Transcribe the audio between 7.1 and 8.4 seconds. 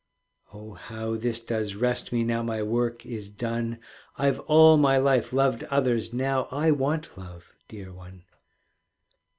love, dear one.